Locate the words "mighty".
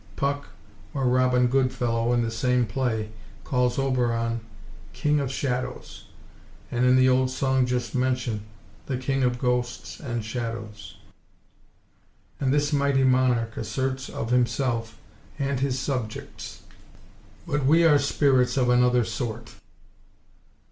12.73-13.03